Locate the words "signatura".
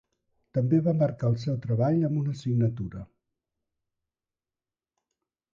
2.41-3.05